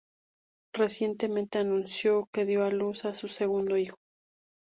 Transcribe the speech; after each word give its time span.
Recientemente 0.73 1.59
anunció 1.59 2.27
que 2.33 2.43
dio 2.45 2.63
a 2.63 2.71
luz 2.71 3.05
a 3.05 3.13
su 3.13 3.27
segundo 3.27 3.77
hijo. 3.77 3.97